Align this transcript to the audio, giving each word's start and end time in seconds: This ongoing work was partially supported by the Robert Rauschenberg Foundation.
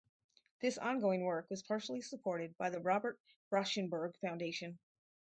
This 0.61 0.79
ongoing 0.79 1.21
work 1.21 1.47
was 1.51 1.61
partially 1.61 2.01
supported 2.01 2.57
by 2.57 2.71
the 2.71 2.79
Robert 2.79 3.19
Rauschenberg 3.53 4.17
Foundation. 4.17 4.79